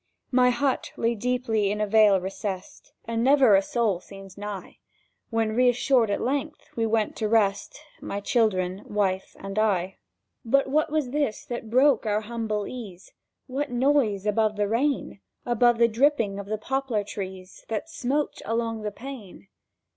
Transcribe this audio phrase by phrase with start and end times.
[0.31, 4.79] My hut lay deeply in a vale recessed, And never a soul seemed nigh
[5.29, 9.97] When, reassured at length, we went to rest— My children, wife, and I.
[10.43, 13.13] But what was this that broke our humble ease?
[13.45, 18.81] What noise, above the rain, Above the dripping of the poplar trees That smote along
[18.81, 19.49] the pane?